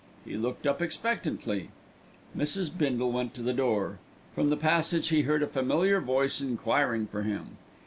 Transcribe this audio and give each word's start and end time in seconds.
He 0.25 0.35
looked 0.35 0.65
up 0.65 0.81
expectantly. 0.81 1.69
Mrs. 2.35 2.75
Bindle 2.75 3.11
went 3.11 3.35
to 3.35 3.43
the 3.43 3.53
door. 3.53 3.99
From 4.33 4.49
the 4.49 4.57
passage 4.57 5.09
he 5.09 5.21
heard 5.21 5.43
a 5.43 5.47
familiar 5.47 6.01
voice 6.01 6.41
enquiring 6.41 7.05
for 7.05 7.21
him. 7.21 7.57